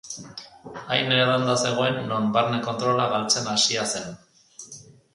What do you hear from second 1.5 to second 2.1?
zegoen,